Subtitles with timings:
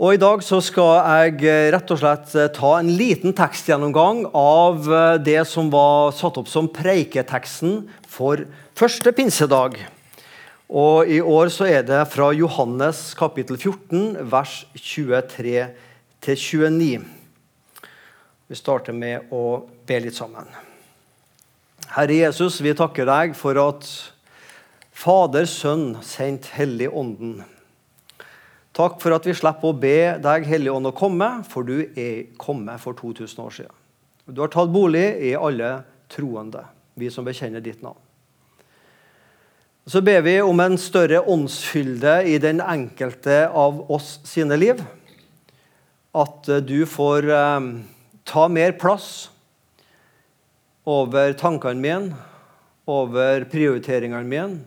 [0.00, 4.22] Og I dag så skal jeg eh, rett og slett eh, ta en liten tekstgjennomgang
[4.32, 8.46] av eh, det som var satt opp som preiketeksten for
[8.80, 9.76] første pinsedag.
[10.72, 15.68] Og I år så er det fra Johannes kapittel 14, vers 23
[16.24, 17.04] 29.
[18.48, 20.48] Vi starter med å be litt sammen.
[21.92, 23.84] Herre Jesus, vi takker deg for at
[24.96, 27.42] Fader, Sønn, sendt Hellig Ånden
[28.80, 32.30] Takk for at vi slipper å be deg, Hellige Ånd, å komme, for du er
[32.40, 33.74] kommet for 2000 år siden.
[34.24, 36.62] Du har tatt bolig i alle troende,
[36.96, 37.98] vi som bekjenner ditt navn.
[39.84, 44.80] Så ber vi om en større åndsfylde i den enkelte av oss sine liv.
[46.16, 47.68] At du får eh,
[48.32, 49.28] ta mer plass
[50.88, 52.26] over tankene mine,
[52.88, 54.62] over prioriteringene mine,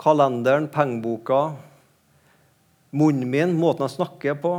[0.00, 1.58] kalenderen, pengeboka,
[2.90, 4.52] Munnen min, måten jeg snakker på,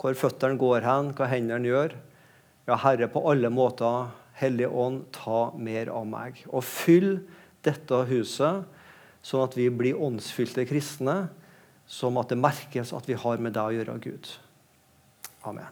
[0.00, 1.94] hvor føttene går hen, hva hendene gjør.
[2.68, 4.08] Ja, Herre, på alle måter,
[4.40, 6.40] Hellige Ånd, ta mer av meg.
[6.48, 7.18] Og fyll
[7.64, 8.64] dette huset,
[9.24, 11.26] sånn at vi blir åndsfylte kristne,
[11.88, 14.32] sånn at det merkes at vi har med deg å gjøre, Gud.
[15.44, 15.68] Amen.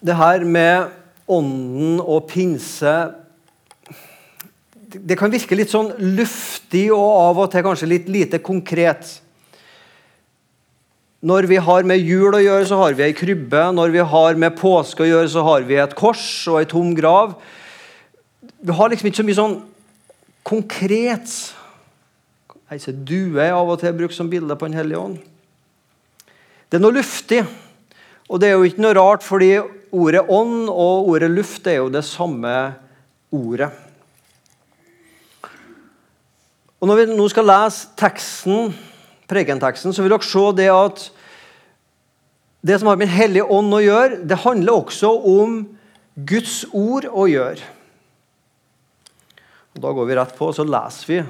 [0.00, 0.92] Det her med
[1.30, 2.92] ånden og pinse
[4.90, 9.06] det kan virke litt sånn luftig og av og til kanskje litt lite konkret.
[11.20, 13.66] Når vi har med jul å gjøre, så har vi ei krybbe.
[13.76, 16.94] Når vi har med påske å gjøre, så har vi et kors og ei tom
[16.96, 17.34] grav.
[18.40, 19.58] Vi har liksom ikke så mye sånn
[20.48, 21.34] konkret.
[22.72, 25.20] Ei due er av og til brukt som bilde på Den hellige ånd.
[26.70, 27.42] Det er noe luftig.
[28.30, 29.52] Og det er jo ikke noe rart, fordi
[29.90, 32.54] ordet ånd og ordet luft er jo det samme
[33.34, 33.72] ordet.
[36.80, 38.70] Og Når vi nå skal lese teksten,
[39.28, 41.02] prekenteksten, så vil dere se det at
[42.64, 45.60] det som har med Hellige ånd å gjøre, det handler også om
[46.16, 47.68] Guds ord å gjøre.
[49.76, 51.20] Og Da går vi rett på og så leser vi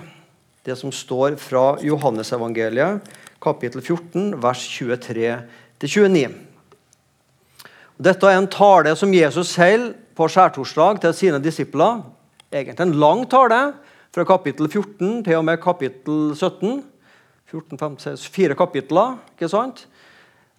[0.66, 3.03] det som står fra Johannesevangeliet,
[3.41, 6.31] kapittel 14, vers 23-29.
[8.00, 12.03] Dette er en tale som Jesus holder på skjærtorsdag til sine disipler.
[12.53, 13.75] Egentlig en lang tale,
[14.15, 16.82] fra kapittel 14 til og med kapittel 17.
[17.50, 19.84] 14, 15, fire kapitler, ikke sant?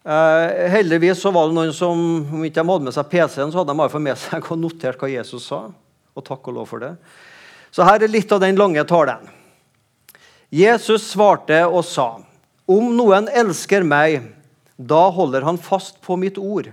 [0.02, 3.62] Eh, heldigvis så var det noen som om ikke de hadde med seg PC-en, så
[3.62, 5.62] hadde de i hvert fall med seg og notert hva Jesus sa.
[6.12, 6.96] Og takk og lov for det.
[7.72, 9.30] Så her er litt av den lange talen.
[10.52, 12.10] Jesus svarte og sa,
[12.68, 14.26] om noen elsker meg,
[14.76, 16.68] da holder han fast på mitt ord.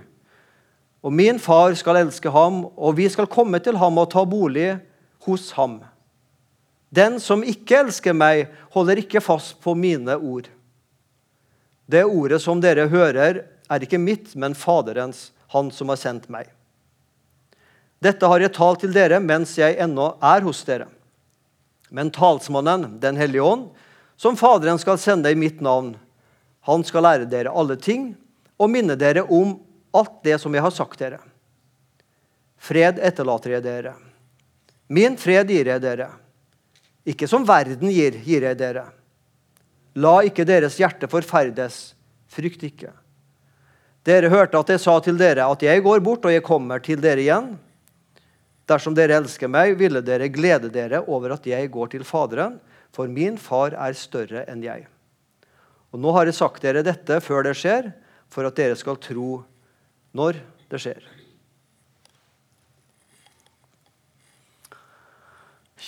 [0.99, 4.73] Og min far skal elske ham, og vi skal komme til ham og ta bolig
[5.23, 5.79] hos ham.
[6.89, 10.49] Den som ikke elsker meg, holder ikke fast på mine ord.
[11.89, 16.49] Det ordet som dere hører, er ikke mitt, men Faderens, han som har sendt meg.
[18.01, 20.87] Dette har jeg talt til dere mens jeg ennå er hos dere.
[21.89, 23.69] Men talsmannen, Den hellige ånd,
[24.15, 25.95] som Faderen skal sende i mitt navn,
[26.61, 28.13] han skal lære dere alle ting
[28.59, 29.57] og minne dere om
[29.95, 31.19] alt det som jeg har sagt dere.
[32.59, 33.93] Fred etterlater jeg dere.
[34.87, 36.09] Min fred gir jeg dere.
[37.09, 38.85] Ikke som verden gir, gir jeg dere.
[39.97, 41.79] La ikke deres hjerte forferdes.
[42.29, 42.91] Frykt ikke.
[44.05, 47.01] Dere hørte at jeg sa til dere at jeg går bort, og jeg kommer til
[47.01, 47.55] dere igjen.
[48.69, 52.59] Dersom dere elsker meg, ville dere glede dere over at jeg går til Faderen,
[52.93, 54.85] for min far er større enn jeg.
[55.89, 57.89] Og Nå har jeg sagt dere dette før det skjer,
[58.29, 59.39] for at dere skal tro
[60.13, 60.37] når
[60.69, 61.01] det skjer.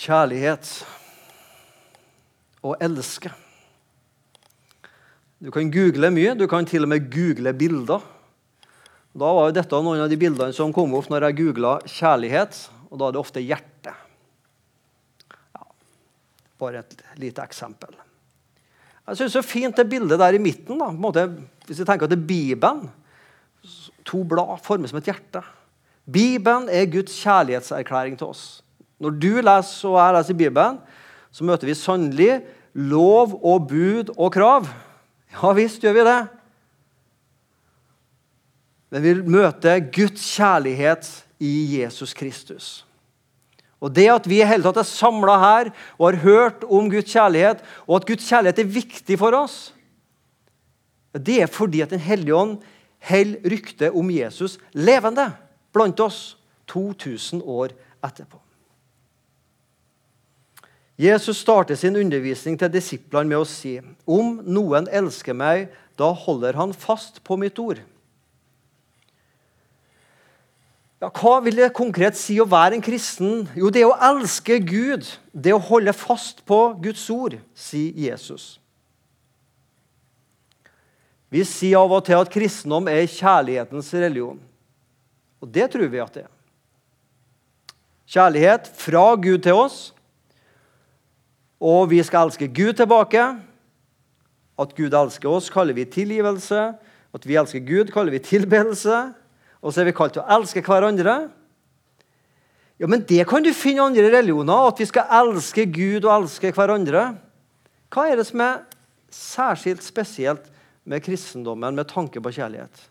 [0.02, 0.72] Kjærlighet
[2.62, 3.32] å elske.
[5.42, 6.36] Du kan google mye.
[6.38, 8.04] Du kan til og med google bilder.
[9.12, 12.68] Da var jo dette noen av de bildene som kom opp når jeg googla 'kjærlighet'.
[12.92, 13.92] Og da er det ofte hjerte.
[15.56, 15.66] Ja,
[16.60, 17.94] bare et lite eksempel.
[19.08, 20.78] Jeg syns er fint det bildet der i midten.
[20.78, 21.26] da, måte,
[21.66, 22.90] Hvis vi tenker at det er Bibelen
[24.04, 25.42] To blad formet som et hjerte.
[26.10, 28.62] Bibelen er Guds kjærlighetserklæring til oss.
[28.98, 30.78] Når du leser og jeg leser Bibelen,
[31.30, 32.42] så møter vi sannelig
[32.74, 34.68] lov og bud og krav.
[35.32, 36.20] Ja visst gjør vi det.
[38.92, 41.08] Men vi møter Guds kjærlighet
[41.40, 42.82] i Jesus Kristus.
[43.82, 47.10] Og Det at vi i hele tatt er samla her og har hørt om Guds
[47.10, 49.72] kjærlighet, og at Guds kjærlighet er viktig for oss,
[51.12, 52.62] det er fordi at Den hellige ånd
[53.02, 55.32] holder ryktet om Jesus levende
[55.72, 56.36] blant oss
[56.70, 57.74] 2000 år
[58.04, 58.41] etterpå.
[61.02, 66.54] Jesus starter sin undervisning til disiplene med å si om noen elsker meg, da holder
[66.60, 67.80] han fast på mitt ord.
[71.02, 73.48] Ja, hva vil det konkret si å være en kristen?
[73.58, 75.08] Jo, det er å elske Gud.
[75.34, 78.60] Det å holde fast på Guds ord, sier Jesus.
[81.32, 84.38] Vi sier av og til at kristendom er kjærlighetens religion.
[85.42, 86.30] Og det tror vi at det er.
[88.12, 89.80] Kjærlighet fra Gud til oss.
[91.62, 93.22] Og vi skal elske Gud tilbake.
[94.58, 96.72] At Gud elsker oss, kaller vi tilgivelse.
[97.14, 98.98] At vi elsker Gud, kaller vi tilbedelse.
[99.62, 101.16] Og så er vi kalt til å elske hverandre.
[102.82, 106.16] Ja, Men det kan du finne i andre religioner, at vi skal elske Gud og
[106.16, 107.12] elske hverandre.
[107.92, 108.64] Hva er det som er
[109.12, 110.48] særskilt spesielt
[110.88, 112.88] med kristendommen med tanke på kjærlighet?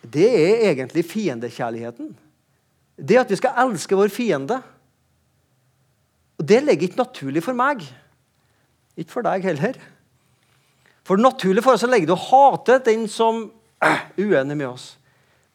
[0.00, 2.14] Det er egentlig fiendekjærligheten.
[2.96, 4.62] Det at vi skal elske vår fiende.
[6.38, 7.82] Og Det ligger ikke naturlig for meg.
[8.98, 9.78] Ikke for deg heller.
[11.06, 13.46] For naturlig for oss ligger det å hate den som
[13.82, 14.92] er uenig med oss.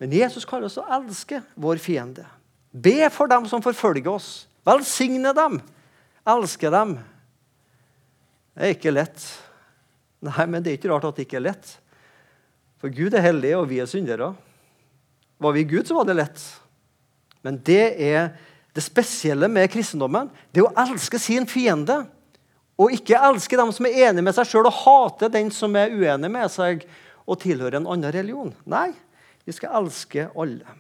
[0.01, 2.25] Men Jesus kaller oss å elske vår fiende.
[2.73, 4.47] Be for dem som forfølger oss.
[4.65, 5.59] Velsigne dem.
[6.27, 6.97] Elske dem.
[8.55, 9.27] Det er ikke lett.
[10.23, 11.75] Nei, men det er ikke rart at det ikke er lett.
[12.81, 14.33] For Gud er hellig, og vi er syndere.
[15.43, 16.43] Var vi Gud, så var det lett.
[17.43, 18.33] Men det er
[18.73, 20.29] det spesielle med kristendommen.
[20.51, 22.03] Det er å elske sin fiende.
[22.81, 25.93] Og ikke elske dem som er enig med seg sjøl, og hate den som er
[25.93, 26.87] uenig med seg
[27.23, 28.49] og tilhører en annen religion.
[28.65, 28.89] Nei,
[29.45, 30.79] vi skal elske alle.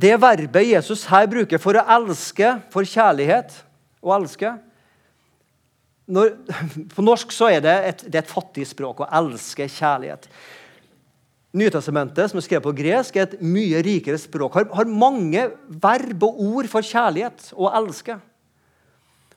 [0.00, 3.52] Det verbet Jesus her bruker for å elske, for kjærlighet
[4.00, 4.54] å elske,
[6.10, 6.32] når,
[6.94, 10.26] På norsk så er det et, det er et fattig språk å elske kjærlighet.
[11.50, 14.54] Nytestamentet, som er skrevet på gresk, er et mye rikere språk.
[14.54, 15.48] Har, har mange
[15.82, 18.16] verb og ord for kjærlighet og elske.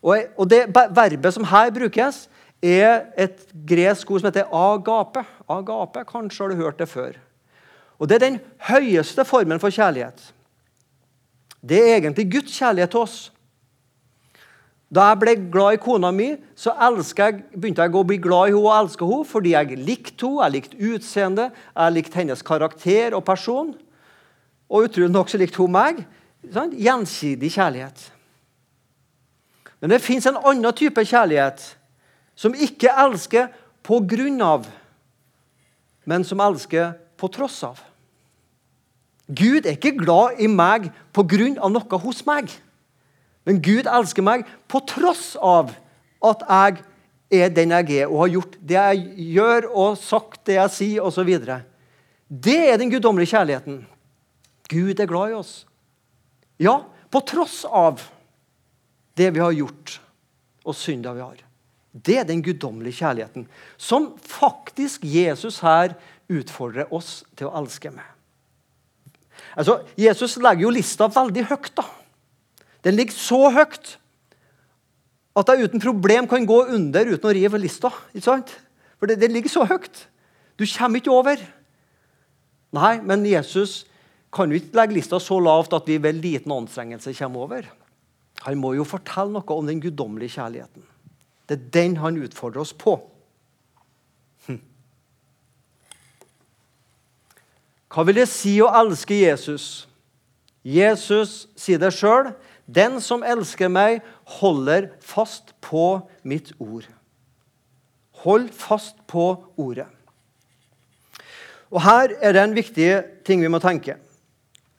[0.04, 2.27] Og, og det verbet som her brukes,
[2.63, 5.25] er et gresk ord som heter agape.
[5.51, 7.18] Agape, Kanskje har du hørt det før.
[8.00, 8.39] Og Det er den
[8.69, 10.33] høyeste formen for kjærlighet.
[11.63, 13.18] Det er egentlig Guds kjærlighet til oss.
[14.94, 18.54] Da jeg ble glad i kona mi, så jeg, begynte jeg å bli glad i
[18.54, 23.16] henne og elske henne fordi jeg likte henne, jeg likte utseendet, jeg likte hennes karakter
[23.18, 23.72] og person.
[24.69, 26.04] Og utrolig nok så likte hun meg.
[26.54, 26.75] Sånn?
[26.78, 28.10] Gjensidig kjærlighet.
[29.81, 31.63] Men det fins en annen type kjærlighet
[32.39, 33.50] som ikke elsker
[33.84, 34.68] på grunn av,
[36.07, 37.81] men som elsker på tross av.
[39.28, 42.51] Gud er ikke glad i meg på grunn av noe hos meg.
[43.48, 45.74] Men Gud elsker meg på tross av
[46.24, 46.84] at jeg
[47.34, 51.04] er den jeg er, og har gjort det jeg gjør, og sagt det jeg sier,
[51.04, 51.31] osv.
[52.30, 53.81] Det er den guddommelige kjærligheten.
[54.72, 55.54] Gud er glad i oss.
[56.62, 56.80] Ja,
[57.12, 58.01] på tross av
[59.18, 59.98] det vi har gjort,
[60.63, 61.42] og synda vi har.
[61.94, 63.46] Det er den guddommelige kjærligheten
[63.78, 65.94] som faktisk Jesus her
[66.31, 68.06] utfordrer oss til å elske med.
[69.54, 71.74] Altså, Jesus legger jo lista veldig høyt.
[71.78, 71.86] da.
[72.83, 73.97] Den ligger så høyt
[75.33, 77.89] at jeg uten problem kan gå under uten å rive lista.
[78.13, 78.51] ikke sant?
[79.00, 80.06] For det, ligger så høyt.
[80.59, 81.41] Du kommer ikke over.
[82.74, 83.83] Nei, men Jesus
[84.33, 87.71] kan jo ikke legge lista så lavt at vi ved liten anstrengelse kommer over.
[88.45, 90.86] Han må jo fortelle noe om den guddommelige kjærligheten.
[91.50, 92.95] Det er den han utfordrer oss på.
[94.48, 94.62] Hm.
[97.93, 99.88] Hva vil det si å elske Jesus?
[100.63, 102.31] Jesus sier det sjøl.
[102.65, 104.03] Den som elsker meg,
[104.39, 106.86] holder fast på mitt ord.
[108.24, 109.89] Hold fast på ordet.
[111.74, 112.89] Og Her er det en viktig
[113.25, 113.98] ting vi må tenke.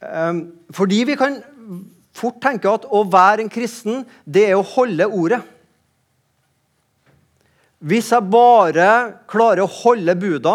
[0.04, 1.40] Ehm, fordi vi kan
[2.14, 5.42] fort tenke at å være en kristen, det er å holde ordet.
[7.84, 8.88] Hvis jeg bare
[9.28, 10.54] klarer å holde buda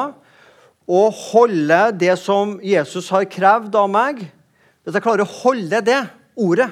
[0.90, 4.24] og holde det som Jesus har krevd av meg
[4.82, 6.00] Hvis jeg klarer å holde det
[6.40, 6.72] ordet,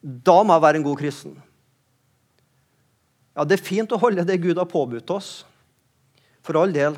[0.00, 1.36] da må jeg være en god kristen.
[3.36, 5.46] Ja, Det er fint å holde det Gud har påbudt oss,
[6.42, 6.96] for all del.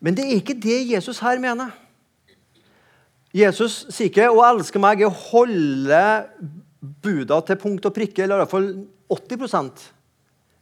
[0.00, 1.70] Men det er ikke det Jesus her mener.
[3.32, 6.02] Jesus sier ikke å elske meg er å holde
[7.02, 8.70] buda til punkt og prikke, eller i hvert fall
[9.12, 9.90] 80%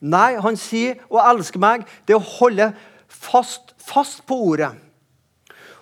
[0.00, 2.70] Nei, han sier å elske meg det er å holde
[3.04, 4.70] fast, fast på ordet.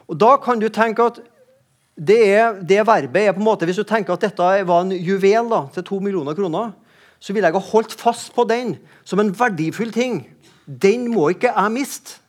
[0.08, 1.20] Og Da kan du tenke at
[1.98, 4.94] det, er, det, verbet er på en måte, Hvis du tenker at dette var en
[4.94, 6.72] juvel da, til to millioner kroner,
[7.18, 10.20] så ville jeg ha holdt fast på den som en verdifull ting.
[10.66, 12.20] Den må ikke jeg miste.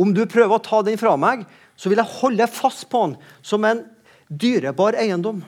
[0.00, 1.44] Om du prøver å ta den fra meg,
[1.76, 3.84] så vil jeg holde fast på den som en
[4.28, 5.42] dyrebar eiendom.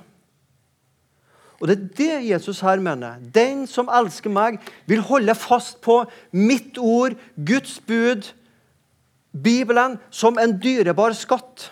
[1.58, 3.16] Og det er det Jesus her mener.
[3.34, 6.02] Den som elsker meg, vil holde fast på
[6.36, 8.28] mitt ord, Guds bud,
[9.32, 11.70] Bibelen, som en dyrebar skatt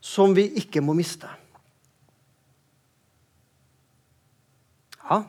[0.00, 1.28] som vi ikke må miste.
[5.04, 5.22] Ja,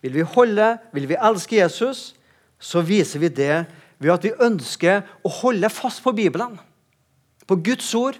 [0.00, 2.14] vil vi holde, vil vi elske Jesus,
[2.60, 3.54] så viser vi det
[4.00, 6.56] ved at vi ønsker å holde fast på Bibelen,
[7.46, 8.16] på Guds ord.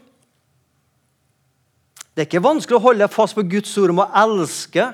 [2.13, 4.91] Det er ikke vanskelig å holde fast på Guds ord om å elske.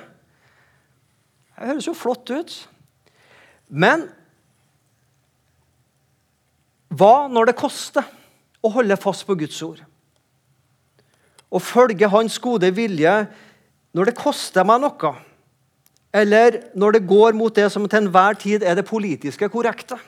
[1.56, 2.54] Det høres jo flott ut.
[3.66, 4.06] Men
[6.94, 8.06] hva når det koster
[8.62, 9.80] å holde fast på Guds ord?
[11.50, 13.14] Å følge Hans gode vilje
[13.96, 15.14] når det koster meg noe?
[16.16, 19.98] Eller når det går mot det som til enhver tid er det politiske korrekte?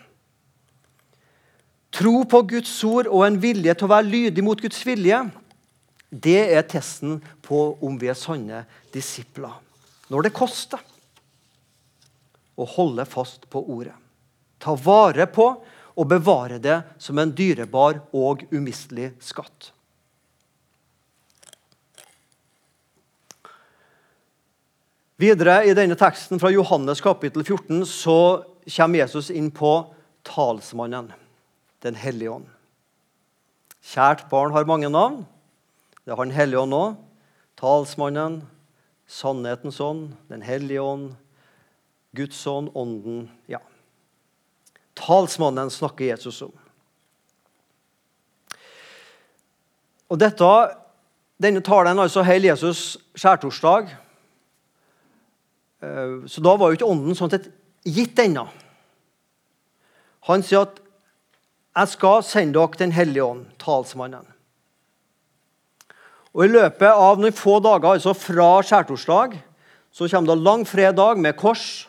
[1.94, 5.22] Tro på Guds ord og en vilje til å være lydig mot Guds vilje,
[6.08, 9.52] det er testen på om vi er sanne disipler.
[10.08, 10.80] Når det koster
[12.58, 13.94] å holde fast på ordet.
[14.58, 15.48] Ta vare på
[15.98, 19.70] og bevare det som en dyrebar og umistelig skatt.
[25.18, 29.72] Videre i denne teksten fra Johannes kapittel 14 så kommer Jesus inn på
[30.22, 31.10] talsmannen,
[31.82, 32.46] Den hellige ånd.
[33.82, 35.24] Kjært barn har mange navn.
[36.06, 36.94] Det har Den hellige ånd òg.
[37.58, 38.44] Talsmannen,
[39.10, 41.16] sannhetens ånd, Den hellige ånd,
[42.14, 43.28] Guds ånd, Ånden.
[43.46, 43.58] Ja.
[44.94, 46.52] Talsmannen snakker Jesus om.
[50.08, 50.76] Og dette,
[51.42, 53.90] Denne talen altså holder Jesus skjærtorsdag.
[55.82, 57.50] Eh, så da var jo ikke Ånden sånn sett
[57.86, 58.48] gitt ennå.
[60.28, 60.80] Han sier at
[61.76, 64.26] 'jeg skal sende dere Den hellige ånd', talsmannen.
[66.34, 69.38] Og I løpet av noen få dager, altså fra skjærtorsdag,
[69.92, 71.88] så kommer det langfredag med kors.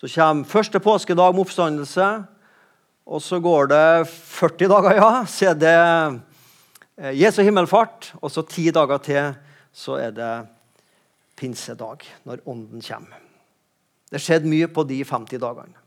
[0.00, 2.26] Så kommer første påskedag med oppstandelse.
[3.06, 5.76] Og så går det 40 dager, ja, så er det
[6.98, 8.14] eh, Jesu himmelfart.
[8.22, 9.34] Og så ti dager til
[9.72, 10.55] så er det
[11.36, 13.20] pinsedag, når Ånden kommer.
[14.10, 15.82] Det skjedde mye på de 50 dagene.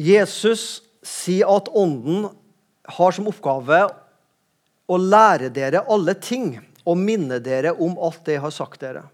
[0.00, 2.28] Jesus sier at Ånden
[2.90, 3.84] har som oppgave
[4.90, 6.54] å lære dere alle ting
[6.88, 9.04] og minne dere om alt det jeg har sagt dere.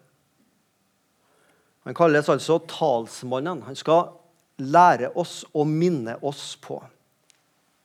[1.86, 3.64] Han kalles altså talsmannen.
[3.66, 4.08] Han skal
[4.62, 6.80] lære oss og minne oss på.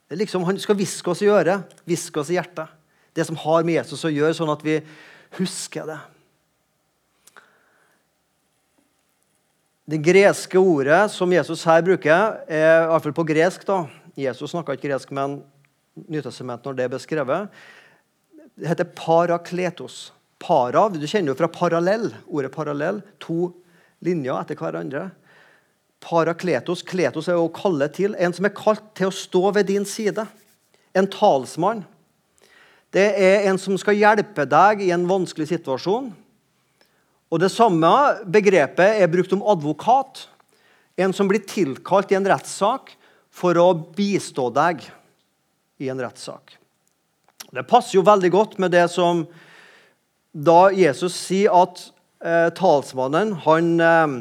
[0.07, 2.80] Det er liksom Han skal hviske oss i øret, hviske oss i hjertet
[3.17, 4.79] det som har med Jesus å gjøre, sånn at vi
[5.37, 5.99] husker det.
[9.91, 13.65] Det greske ordet som Jesus her bruker, er fall på gresk.
[13.67, 13.83] da.
[14.15, 15.41] Jesus snakka ikke gresk, men
[15.91, 17.63] Nytestamentet når det er beskrevet.
[18.55, 20.11] Det heter parakletos.
[20.39, 23.01] Para, Du kjenner jo fra parallell, ordet parallell.
[23.19, 23.51] To
[24.01, 25.09] linjer etter hverandre.
[26.01, 26.81] Parakletos.
[26.81, 28.15] Kletos er å kalle til.
[28.17, 30.25] En som er kalt til å stå ved din side.
[30.95, 31.83] En talsmann.
[32.91, 36.09] Det er en som skal hjelpe deg i en vanskelig situasjon.
[37.31, 37.91] Og Det samme
[38.27, 40.25] begrepet er brukt om advokat.
[40.99, 42.91] En som blir tilkalt i en rettssak
[43.31, 44.83] for å bistå deg
[45.79, 46.57] i en rettssak.
[47.51, 49.23] Det passer jo veldig godt med det som
[50.31, 51.79] da Jesus sier at
[52.23, 54.13] eh, talsmannen han, eh,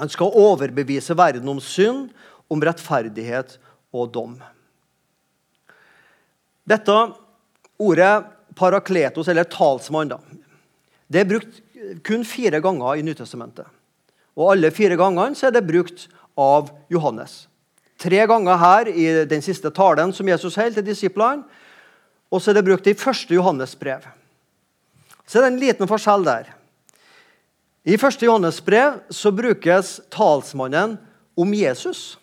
[0.00, 2.12] han skal overbevise verden om synd,
[2.50, 3.56] om rettferdighet
[3.92, 4.38] og dom.
[6.68, 6.96] Dette
[7.80, 10.18] Ordet parakletos, eller talsmann, da,
[11.10, 11.60] det er brukt
[12.06, 13.66] kun fire ganger i Nytestamentet.
[14.38, 16.06] Og alle fire gangene er det brukt
[16.38, 17.46] av Johannes.
[18.00, 21.44] Tre ganger her i den siste talen som Jesus holdt til disiplene.
[22.30, 24.06] Og så er det brukt i første Johannes brev.
[25.26, 26.48] Så er det en liten forskjell der.
[27.84, 30.96] I første Johannes brev så brukes talsmannen
[31.36, 32.14] om Jesus.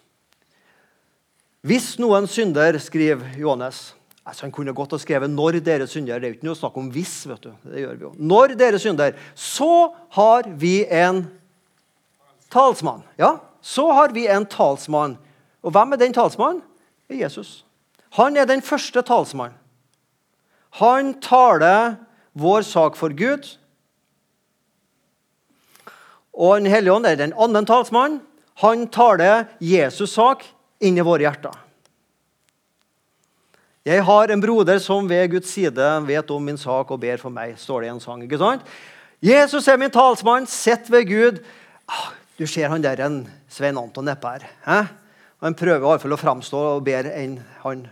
[1.65, 3.91] Hvis noen synder, skriver Johannes,
[4.27, 6.19] Altså, han kunne godt ha skrevet 'når dere synder'.
[6.19, 7.27] Det er jo ikke noe snakk om 'hvis'.
[7.27, 7.53] vet du.
[7.63, 8.13] Det gjør vi jo.
[8.17, 11.27] Når dere synder, så har vi en
[12.51, 13.03] talsmann.
[13.17, 15.17] Ja, så har vi en talsmann.
[15.63, 16.61] Og hvem er den talsmannen?
[17.07, 17.65] Det er Jesus.
[18.11, 19.55] Han er den første talsmannen.
[20.71, 21.95] Han taler
[22.35, 23.57] vår sak for Gud.
[26.33, 28.21] Og Den hellige ånd er den andre talsmannen.
[28.55, 30.43] Han taler Jesus' sak
[30.81, 31.66] inn i våre hjerter.
[33.87, 37.31] Jeg har en broder som ved Guds side vet om min sak og ber for
[37.31, 38.23] meg, står det i en sang.
[38.25, 38.65] ikke sant?
[39.23, 41.37] Jesus er min talsmann, sitt ved Gud.
[41.87, 44.09] Ah, du ser han der en Svein Anton.
[44.09, 44.89] Eh?
[45.39, 47.85] Han prøver i hvert fall å framstå og bedre enn han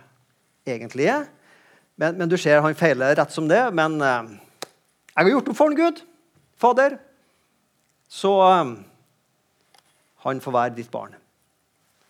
[0.68, 1.30] egentlig er.
[1.96, 3.64] Men, men, du ser han feiler rett som det.
[3.72, 4.36] Men eh,
[5.16, 6.04] jeg har gjort opp for han Gud,
[6.60, 7.00] Fader.
[8.12, 8.76] Så eh,
[10.28, 11.16] han får være ditt barn.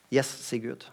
[0.09, 0.89] Yes, sier Gud.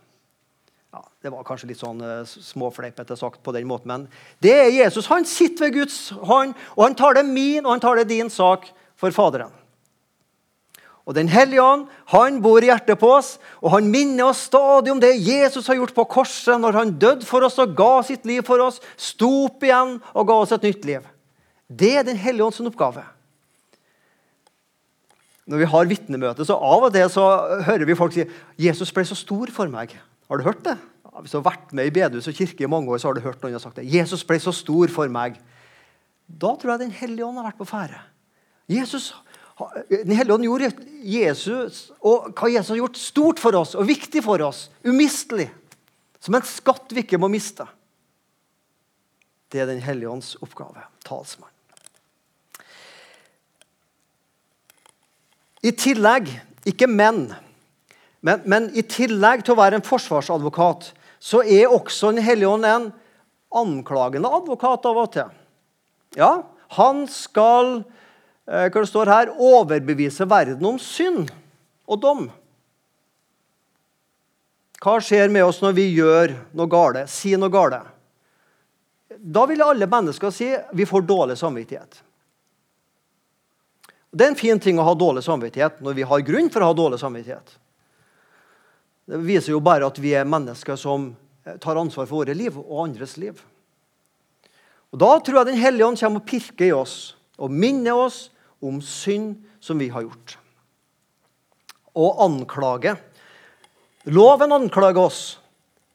[0.92, 4.02] Ja, det var kanskje litt sånn uh, småfleipete sagt på den måten, men
[4.44, 5.08] det er Jesus.
[5.08, 8.28] Han sitter ved Guds hånd, og han tar det min og han tar det din
[8.32, 8.68] sak
[9.00, 9.54] for Faderen.
[11.08, 14.92] Og Den hellige ånd han bor i hjertet på oss, og han minner oss stadig
[14.92, 18.28] om det Jesus har gjort på korset når han døde for oss og ga sitt
[18.28, 21.08] liv for oss, sto opp igjen og ga oss et nytt liv.
[21.66, 23.08] Det er Den hellige ånds oppgave.
[25.48, 27.26] Når vi har vitnemøte, så av og til så
[27.66, 28.28] hører vi folk si
[28.60, 29.96] Jesus ble så stor for meg.
[30.32, 30.78] Har du hørt det?
[31.20, 33.20] Hvis du har vært med i bedehus og kirke i mange år, så har du
[33.20, 33.84] hørt noen har sagt det.
[33.84, 35.36] Jesus ble så stor for meg.
[36.24, 38.00] Da tror jeg Den hellige ånd har vært på ferde.
[38.64, 40.70] Den hellige ånd gjorde
[41.04, 44.70] Jesus og hva Jesus har gjort, stort for oss og viktig for oss.
[44.88, 45.50] Umistelig.
[46.22, 47.68] Som en skatt vi ikke må miste.
[49.52, 50.88] Det er Den hellige ånds oppgave.
[51.04, 51.52] Talsmann.
[55.60, 56.32] I tillegg,
[56.64, 57.26] ikke menn,
[58.22, 62.66] men, men, i tillegg til å være en forsvarsadvokat, så er også Den hellige ånd
[62.66, 62.90] en
[63.52, 65.32] anklagende advokat av og til.
[66.16, 66.32] Ja,
[66.78, 67.82] han skal
[68.46, 71.30] Eh, hva det står her, overbevise verden om synd
[71.86, 72.22] og dom.
[74.82, 77.84] Hva skjer med oss når vi gjør noe gale, sier noe gale?
[79.12, 82.00] Da vil alle mennesker si vi får dårlig samvittighet.
[84.12, 86.72] Det er en fin ting å ha dårlig samvittighet når vi har grunn for å
[86.72, 87.54] ha dårlig samvittighet.
[89.08, 91.10] Det viser jo bare at vi er mennesker som
[91.46, 93.40] eh, tar ansvar for våre liv og andres liv.
[94.92, 98.28] Og Da tror jeg Den hellige ånd kommer og pirker i oss og minner oss
[98.62, 100.36] om synd som vi har gjort.
[101.98, 102.94] Og anklage.
[104.06, 105.38] Loven anklager oss,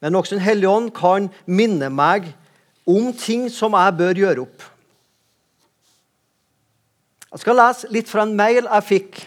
[0.00, 2.34] men også Den hellige ånd kan minne meg
[2.88, 4.66] om ting som jeg bør gjøre opp.
[7.28, 9.18] Jeg skal lese litt fra en mail jeg fikk.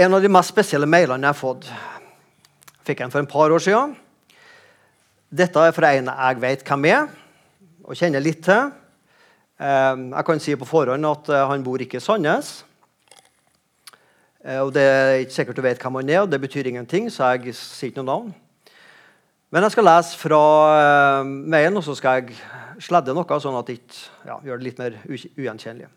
[0.00, 1.66] En av de mest spesielle mailene jeg har fått.
[1.68, 3.90] Jeg fikk en for en par år siden.
[5.28, 7.10] Dette er fra en jeg vet hvem er
[7.84, 8.70] og kjenner litt til.
[9.60, 12.48] Ehm, jeg kan si på forhånd at eh, han bor ikke i Sandnes.
[14.40, 17.10] Eh, og Det er ikke sikkert du vet hvem han er, og det betyr ingenting.
[17.12, 18.34] så jeg sier ikke noe navn.
[19.52, 20.42] Men jeg skal lese fra
[21.20, 22.38] uh, mailen, og så skal jeg
[22.78, 23.80] sledde noe, sånn at det
[24.24, 25.90] ja, gjør det litt mer ugjenkjennelig.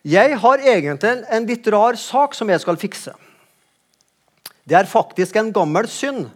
[0.00, 3.12] Jeg har egentlig en litt rar sak som jeg skal fikse.
[4.64, 6.30] Det er faktisk en gammel synd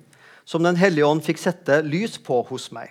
[0.45, 2.91] som Den hellige ånd fikk sette lys på hos meg.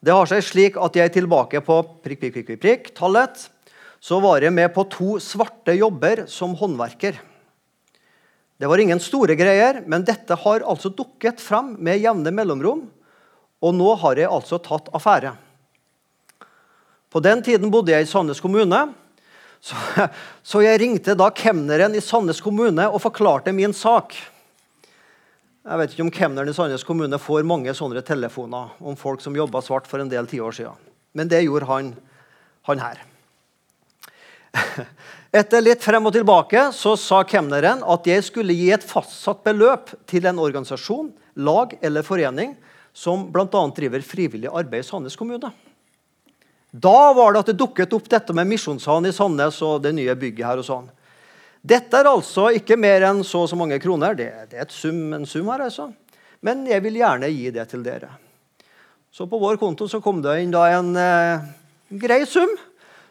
[0.00, 3.50] Det har seg slik at jeg tilbake på prikk, prikk, prikk, prikk, tallet.
[4.00, 7.20] Så var jeg med på to svarte jobber som håndverker.
[8.56, 12.86] Det var ingen store greier, men dette har altså dukket fram med jevne mellomrom.
[13.60, 15.34] Og nå har jeg altså tatt affære.
[17.14, 18.78] På den tiden bodde jeg i Sandnes kommune.
[19.62, 19.78] Så,
[20.50, 24.16] så jeg ringte da kemneren i Sandnes kommune og forklarte min sak.
[25.64, 29.36] Jeg vet ikke om kemneren i Sandnes kommune får mange sånne telefoner om folk som
[29.38, 30.80] jobba svart for en del tiår siden.
[31.14, 31.92] Men det gjorde han,
[32.66, 33.04] han her.
[35.38, 39.94] Etter litt frem og tilbake så sa kemneren at jeg skulle gi et fastsatt beløp
[40.10, 41.14] til en organisasjon,
[41.46, 42.56] lag eller forening
[42.90, 43.62] som bl.a.
[43.78, 45.54] driver frivillig arbeid i Sandnes kommune.
[46.74, 50.14] Da var det at det dukket opp dette med Misjonshallen i Sandnes og det nye
[50.18, 50.58] bygget her.
[50.58, 50.88] og sånn.
[51.62, 54.16] Dette er altså ikke mer enn så og så mange kroner.
[54.18, 55.92] Det, det er sum, en sum her, altså.
[56.44, 58.10] Men jeg vil gjerne gi det til dere.
[59.14, 61.46] Så på vår konto så kom det inn da en eh,
[62.02, 62.50] grei sum,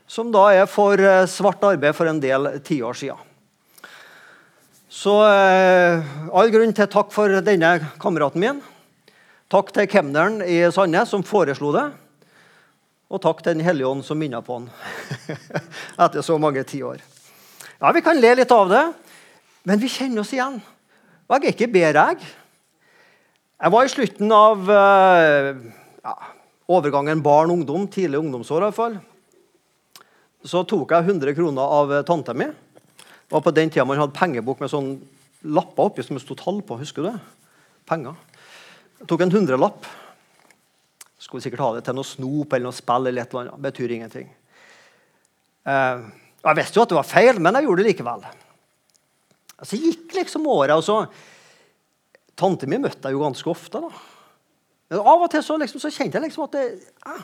[0.06, 3.32] som da er for eh, svart arbeid for en del tiår siden.
[4.92, 6.04] Så eh,
[6.36, 8.60] all grunn til takk for denne kameraten min.
[9.50, 11.88] Takk til kemneren i Sandnes som foreslo det.
[13.14, 14.70] Og takk til Den hellige ånd som minna på han
[16.04, 17.02] etter så mange tiår.
[17.78, 18.84] Ja, Vi kan le litt av det,
[19.70, 20.58] men vi kjenner oss igjen.
[21.30, 22.32] Og jeg er ikke bedre, jeg.
[23.64, 25.50] Jeg var i slutten av eh,
[26.04, 26.16] ja,
[26.74, 28.98] overgangen barn-ungdom, tidlig ungdomsår i hvert fall.
[30.44, 32.50] Så tok jeg 100 kroner av tanta mi.
[32.50, 34.96] Det var på den tida man hadde pengebok med sånn
[35.54, 36.82] lapper oppi som det sto tall på.
[36.82, 37.20] Husker du det?
[37.88, 38.18] Penger.
[39.00, 39.86] Jeg tok en hundrelapp.
[41.24, 43.08] Skulle sikkert ha det til noe snop eller noe spill.
[43.08, 43.64] eller et eller annet.
[43.64, 44.32] Betyr ingenting.
[45.64, 46.02] Eh,
[46.44, 48.26] jeg visste jo at det var feil, men jeg gjorde det likevel.
[49.64, 51.06] Så gikk liksom året, og så
[52.34, 53.80] Tante mi møtte jeg jo ganske ofte.
[53.80, 53.90] da.
[54.90, 56.66] Men Av og til så, liksom, så kjente jeg liksom at det,
[57.08, 57.24] eh,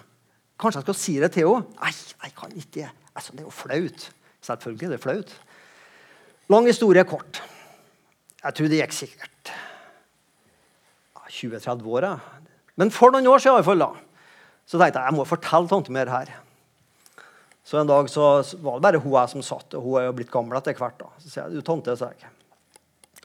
[0.59, 1.65] Kanskje jeg skal si det til henne.
[1.79, 1.91] Nei,
[2.23, 2.89] jeg kan ikke.
[3.15, 4.09] Altså, det er jo flaut.
[4.43, 5.31] Selvfølgelig det er det flaut.
[6.51, 7.41] Lang historie kort.
[8.43, 9.51] Jeg tror det gikk sikkert
[11.29, 12.19] 20-30 år.
[12.79, 13.91] Men for noen år siden i fall, da,
[14.69, 16.31] så tenkte jeg jeg må fortelle tante mer her.
[17.67, 18.27] Så en dag så
[18.63, 19.75] var det bare hun jeg som satt.
[19.77, 20.95] og Hun er jo blitt gammel etter hvert.
[20.97, 21.09] da.
[21.21, 22.31] Så sier jeg du, tante, sa jeg.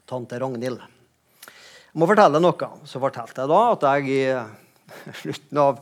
[0.05, 0.83] Tante Ragnhild.
[0.83, 2.69] Jeg må fortelle noe.
[2.85, 4.21] Så fortalte jeg da at jeg i
[5.23, 5.79] slutten av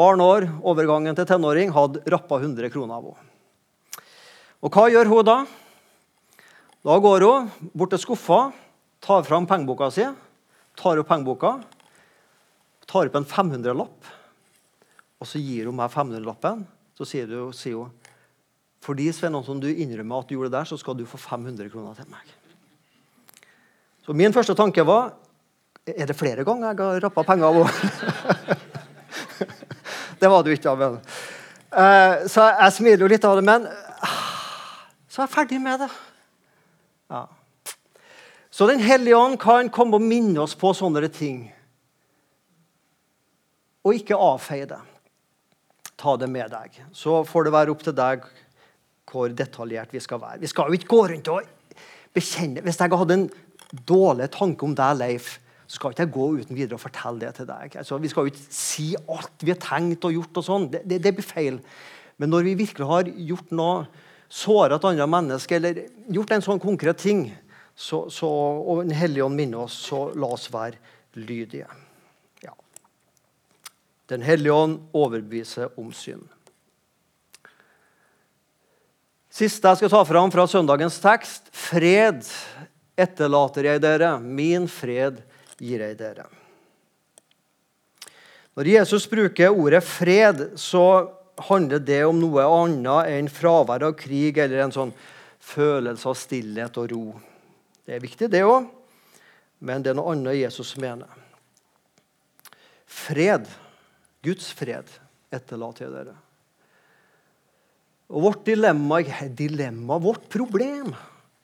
[0.00, 3.26] barneår, overgangen til tenåring, hadde rappa 100 kroner av henne.
[4.60, 5.36] Og hva gjør hun da?
[6.84, 8.40] Da går hun bort til skuffa,
[9.04, 10.04] tar fram pengeboka si,
[10.80, 11.58] tar opp pengeboka,
[12.90, 14.10] tar opp en 500-lapp,
[15.20, 16.64] og så gir hun meg 500-lappen.
[16.98, 17.90] Så sier, hun
[18.80, 21.68] fordi Sven som du innrømmer at du gjorde det der, så skal du få 500
[21.72, 22.30] kroner til meg.
[24.06, 25.12] Så min første tanke var
[25.86, 28.56] er det flere ganger jeg har rappa penger av henne?
[30.20, 30.74] det var det jo ikke.
[30.80, 30.96] Men.
[31.70, 33.68] Uh, så jeg smiler jo litt av det, men
[35.10, 35.90] så er jeg ferdig med det.
[37.10, 37.24] Ja.
[38.50, 41.50] Så Den hellige ånd kan komme og minne oss på sånne ting.
[43.86, 44.80] Og ikke avfeie det.
[46.00, 46.80] Ta det med deg.
[46.96, 48.24] Så får det være opp til deg
[49.10, 50.40] hvor detaljert vi skal være.
[50.42, 51.48] Vi skal jo ikke gå rundt og
[52.14, 53.30] bekjenne Hvis jeg hadde en
[53.86, 57.34] dårlig tanke om deg, Leif, så skal ikke jeg gå uten videre og fortelle det
[57.36, 57.76] til deg.
[57.78, 60.40] Altså, vi skal jo ikke si alt vi har tenkt og gjort.
[60.40, 60.66] og sånn.
[60.72, 61.60] Det, det, det, blir feil.
[62.18, 63.84] Men når vi virkelig har gjort noe
[64.30, 67.28] såra et annet menneske eller gjort en sånn konkret ting,
[67.80, 70.76] så, så, og Den hellige ånd minner oss, så la oss være
[71.16, 71.70] lydige.
[74.10, 76.26] Den hellige ånd overbeviser om synd.
[79.30, 81.46] Siste jeg skal ta fram fra søndagens tekst.
[81.54, 82.26] Fred
[82.98, 85.22] etterlater jeg dere, min fred
[85.62, 86.26] gir jeg dere.
[88.58, 91.06] Når Jesus bruker ordet fred, så
[91.46, 94.92] handler det om noe annet enn fravær av krig eller en sånn
[95.40, 97.04] følelse av stillhet og ro.
[97.86, 98.66] Det er viktig, det òg,
[99.64, 101.08] men det er noe annet Jesus mener.
[102.90, 103.46] Fred,
[104.24, 104.88] Guds fred,
[105.32, 106.16] etterlater jeg dere.
[108.10, 109.00] Og Vårt dilemma,
[109.38, 110.92] dilemma, vårt problem,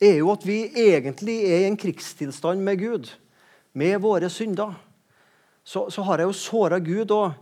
[0.03, 3.13] er jo at vi egentlig er i en krigstilstand med Gud,
[3.73, 4.75] med våre synder.
[5.65, 7.33] Så, så har jeg jo såra Gud og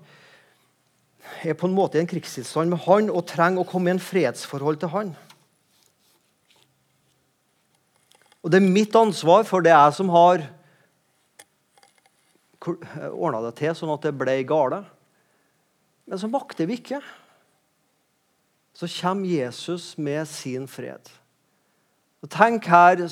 [1.44, 4.03] er på en måte i en krigstilstand med han og trenger å komme i en
[4.03, 5.14] fredsforhold til han.
[8.44, 10.44] Og det er mitt ansvar, for det er jeg som har
[13.12, 14.83] ordna det til sånn at det ble gale.
[16.05, 17.01] Men så makter vi ikke.
[18.75, 21.11] Så kommer Jesus med sin fred.
[22.25, 23.05] Og tenk her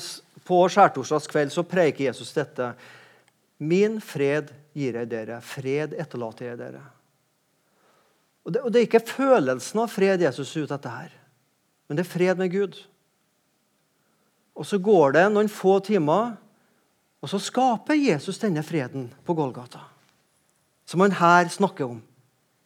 [0.43, 2.73] På skjærtorsdagskveld så preiker Jesus dette.
[3.63, 5.37] Min fred gir jeg dere.
[5.39, 6.81] Fred etterlater jeg dere.
[8.43, 11.13] Og det, og det, er ikke følelsen av fred Jesus ute etter her,
[11.87, 12.75] men det er fred med Gud.
[14.53, 16.35] Og Så går det noen få timer,
[17.23, 19.79] og så skaper Jesus denne freden på Golgata.
[20.85, 22.01] Som han her snakker om.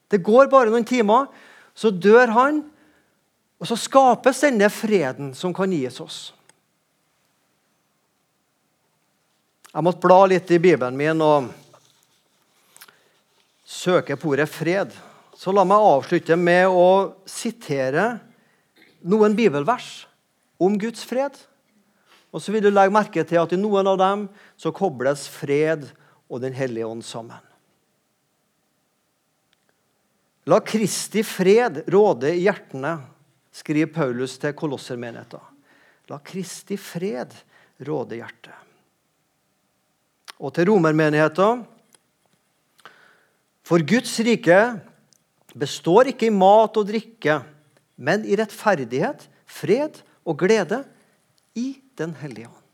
[0.08, 1.28] Det går bare noen timer,
[1.76, 2.62] så dør han,
[3.58, 6.18] og så skapes denne freden som kan gis oss.
[9.68, 11.50] Jeg måtte bla litt i Bibelen min og
[13.68, 14.94] søke på ordet fred.
[15.38, 18.16] Så la meg avslutte med å sitere
[19.06, 20.08] noen bibelvers
[20.58, 21.36] om Guds fred.
[22.32, 24.26] Og så vil du legge merke til at i noen av dem
[24.58, 25.86] så kobles fred
[26.28, 27.47] og Den hellige ånd sammen.
[30.48, 32.94] La Kristi fred råde i hjertene,
[33.52, 35.42] skriver Paulus til kolossermenigheten.
[36.08, 37.34] La Kristi fred
[37.84, 38.54] råde i hjertet.
[40.38, 41.66] Og til romermenigheten.
[43.66, 44.60] For Guds rike
[45.52, 47.42] består ikke i mat og drikke,
[48.00, 50.80] men i rettferdighet, fred og glede
[51.58, 52.64] i Den hellige ånd.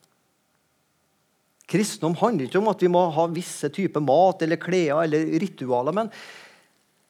[1.65, 5.97] Kristendom handler ikke om at vi må ha visse typer mat eller klær eller ritualer,
[5.97, 6.11] men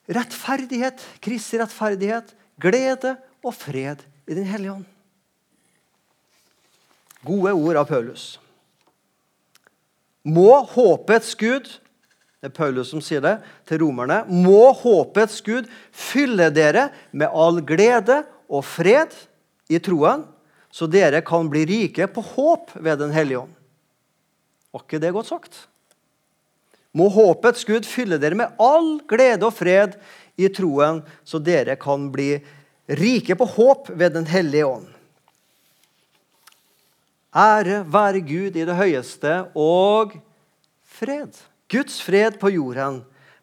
[0.07, 4.85] rettferdighet, Kristi rettferdighet, glede og fred i Den hellige ånd.
[7.25, 8.35] Gode ord av Paulus.
[10.25, 11.69] Må håpets Gud
[12.45, 14.19] det er Paulus som sier det til romerne.
[14.29, 15.64] Må håpets Gud
[15.97, 18.19] fylle dere med all glede
[18.53, 19.14] og fred
[19.73, 20.27] i troen,
[20.69, 23.55] så dere kan bli rike på håp ved Den hellige ånd.
[24.77, 25.57] Var ikke det godt sagt?
[26.95, 29.97] Må håpets Gud fylle dere med all glede og fred
[30.39, 32.37] i troen, så dere kan bli
[32.87, 34.91] rike på håp ved Den hellige ånd.
[37.35, 40.15] Ære være Gud i det høyeste og
[40.87, 41.35] fred.
[41.67, 43.01] Guds fred på jorden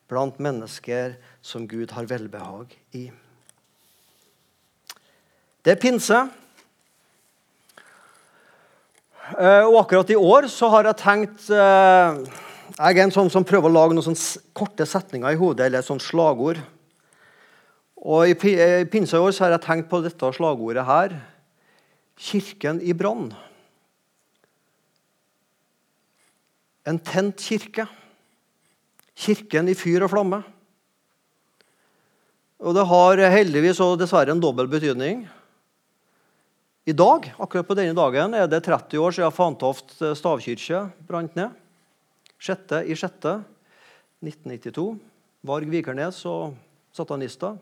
[0.07, 3.09] blant mennesker som Gud har velbehag i.
[5.61, 6.21] Det er pinse.
[9.35, 12.23] Eh, og akkurat i år så har jeg tenkt eh,
[12.71, 15.81] Jeg er en sånn som prøver å lage noen sånne korte setninger i hodet, eller
[15.81, 16.61] et slagord.
[18.01, 18.35] Og I
[18.89, 21.17] pinsa i år har jeg tenkt på dette slagordet her.
[22.21, 23.29] Kirken i brann.
[26.87, 27.85] En tent kirke.
[29.19, 30.41] Kirken i fyr og flamme.
[32.61, 35.25] Og det har heldigvis og dessverre en dobbel betydning.
[36.89, 41.60] I dag, akkurat på denne dagen er det 30 år siden Fantoft stavkirke brant ned.
[42.41, 42.71] 6.
[42.89, 43.27] i 6.
[44.21, 44.97] 1992.
[45.45, 46.55] Varg Vikernes og
[46.93, 47.57] satanister.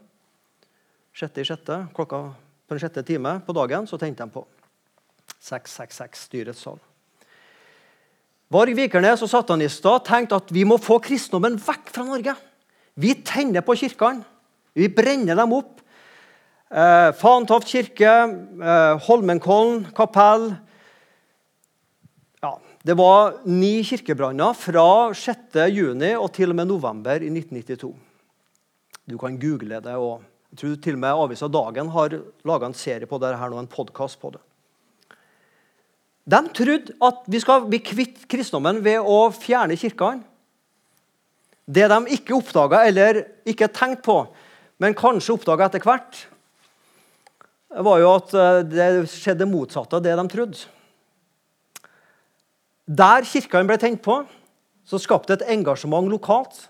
[1.15, 1.41] 6.
[1.41, 1.71] i 6.
[1.95, 2.21] klokka
[2.69, 4.45] på den sjette time på dagen så tente de på.
[5.39, 6.79] 666, styrets sal.
[8.51, 12.35] Varg Vikernes og satanister tenkte at vi må få kristendommen vekk fra Norge.
[12.99, 14.23] Vi tenner på kirkene.
[14.75, 15.75] Vi brenner dem opp.
[16.69, 18.15] Eh, Fantoft kirke,
[18.63, 20.51] eh, Holmenkollen kapell
[22.43, 27.91] ja, Det var ni kirkebranner fra 6.6 og til og med november i 1992.
[29.03, 29.95] Du kan google det.
[29.95, 32.15] og jeg tror til og med Avisa Dagen har
[32.47, 34.39] laga en serie på det her nå, en podkast på det.
[36.29, 40.23] De trodde at vi skal bli kvitt kristendommen ved å fjerne kirkene.
[41.69, 44.17] Det de ikke oppdaga eller ikke tenkte på,
[44.81, 46.25] men kanskje oppdaga etter hvert,
[47.69, 50.78] var jo at eh, det skjedde motsatte av det de trodde.
[52.89, 54.23] Der kirka ble tent på,
[54.81, 56.63] så skapte et engasjement lokalt.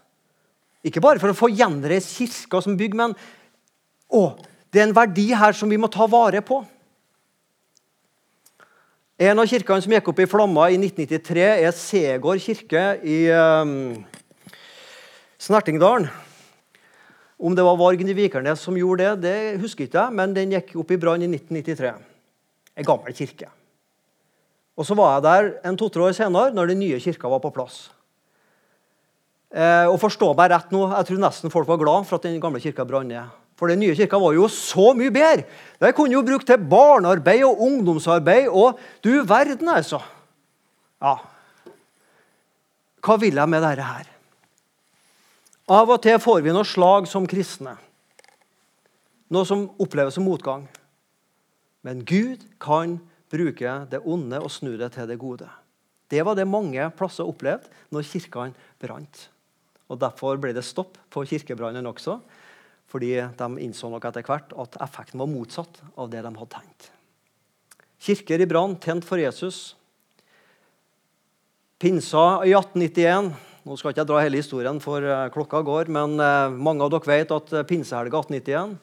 [0.84, 3.16] Ikke bare for å få gjenreist kirka som bygg, men
[4.12, 4.34] å,
[4.72, 6.60] det er en verdi her som vi må ta vare på.
[9.20, 13.74] En av kirkene som gikk opp i flammer i 1993, er Segård kirke i um,
[15.40, 16.08] Snertingdalen.
[17.40, 20.56] Om det var Vargen i Vikernes som gjorde det, det husker ikke jeg, men den
[20.56, 21.94] gikk opp i brann i 1993.
[22.80, 23.52] En gammel kirke.
[24.80, 27.52] Og Så var jeg der en to-tre år senere, når den nye kirka var på
[27.52, 27.90] plass.
[29.52, 32.40] Eh, og forstå meg rett nå, Jeg tror nesten folk var glad for at den
[32.40, 33.28] gamle kirka brant ned.
[33.60, 35.44] For den nye kirka var jo så mye bedre.
[35.82, 38.48] Den kunne jo brukt til barnearbeid og ungdomsarbeid.
[38.48, 40.00] Og du verden, altså.
[41.02, 41.18] Ja.
[43.04, 44.08] Hva vil jeg med dette her?
[45.70, 47.76] Av og til får vi noe slag som kristne.
[49.30, 50.64] Noe som oppleves som motgang.
[51.84, 55.50] Men Gud kan bruke det onde og snu det til det gode.
[56.10, 59.28] Det var det mange plasser opplevde når kirkene brant.
[59.90, 62.20] Og Derfor ble det stopp på kirkebrannen også.
[62.90, 66.88] Fordi de innså nok etter hvert at effekten var motsatt av det de hadde tenkt.
[68.02, 69.76] Kirker i brann, tent for Jesus.
[71.78, 73.30] Pinsa i 1891
[73.70, 76.90] nå skal ikke jeg dra hele historien, for eh, klokka går, men eh, mange av
[76.94, 78.78] dere vet at eh, pinsehelga 1891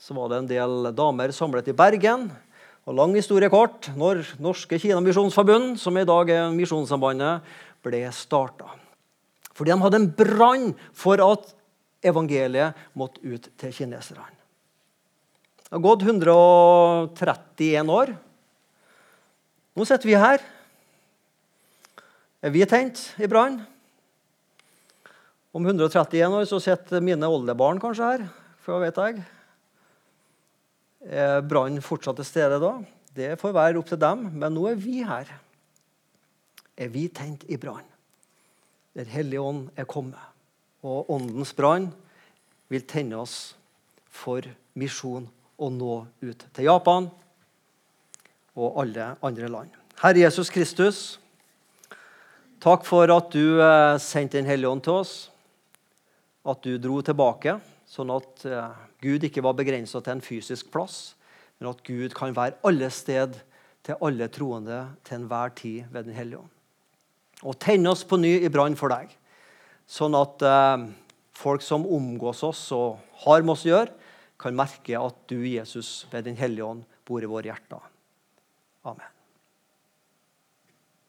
[0.00, 2.28] så var det en del damer samlet i Bergen.
[2.88, 3.90] Og lang historie kort.
[3.98, 7.44] Når Norske Kina Misjonsforbund, som i dag er Misjonssambandet,
[7.84, 8.70] ble starta.
[9.56, 11.52] Fordi de hadde en brann for at
[12.06, 14.24] evangeliet måtte ut til kineserne.
[15.70, 18.14] Det har gått 131 år.
[19.76, 20.42] Nå sitter vi her.
[22.40, 23.60] Er vi tent i brann?
[25.52, 28.26] Om 131 år så sitter mine oldebarn kanskje her.
[28.64, 29.22] for hva vet jeg.
[31.00, 32.74] Er brannen fortsatt til stede da?
[33.16, 35.30] Det får være opp til dem, men nå er vi her.
[36.76, 37.86] Er vi tent i brann?
[38.94, 40.20] Der Hellige Ånd er kommet.
[40.84, 41.88] Og Åndens brann
[42.68, 43.54] vil tenne oss
[44.10, 44.44] for
[44.78, 45.26] misjon
[45.60, 47.08] og nå ut til Japan
[48.56, 49.74] og alle andre land.
[50.00, 51.00] Herre Jesus Kristus,
[52.60, 55.14] takk for at du eh, sendte Den hellige ånd til oss
[56.48, 57.58] at du dro tilbake,
[57.88, 61.14] sånn at eh, Gud ikke var begrensa til en fysisk plass,
[61.58, 63.38] men at Gud kan være alle sted
[63.86, 66.50] til alle troende til enhver tid ved Den hellige ånd.
[67.42, 69.12] Og tenne oss på ny i brann for deg,
[69.88, 70.88] sånn at eh,
[71.32, 73.94] folk som omgås oss og har med oss å gjøre,
[74.40, 77.88] kan merke at du, Jesus, ved Den hellige ånd, bor i våre hjerter.
[78.88, 79.19] Amen.